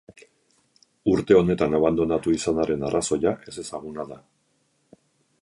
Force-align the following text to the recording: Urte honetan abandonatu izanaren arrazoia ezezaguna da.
Urte 1.11 1.37
honetan 1.39 1.77
abandonatu 1.81 2.33
izanaren 2.39 2.87
arrazoia 2.89 3.35
ezezaguna 3.53 4.09
da. 4.15 4.21